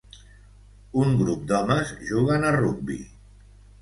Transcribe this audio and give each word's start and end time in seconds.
Un 1.01 1.13
grup 1.21 1.43
d'homes 1.51 1.93
juguen 2.11 2.49
a 2.49 2.55
rugbi. 2.57 2.99